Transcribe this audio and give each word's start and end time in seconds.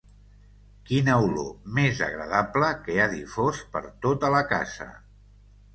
Quina 0.87 1.17
olor 1.25 1.51
més 1.81 2.01
agradable 2.07 2.73
que 2.89 2.99
ha 3.05 3.09
difós 3.15 3.61
per 3.77 3.87
tota 4.09 4.35
la 4.39 4.45
casa! 4.57 4.91